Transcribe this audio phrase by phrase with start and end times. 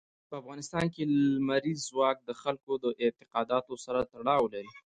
[0.29, 1.03] په افغانستان کې
[1.35, 4.71] لمریز ځواک د خلکو د اعتقاداتو سره تړاو لري.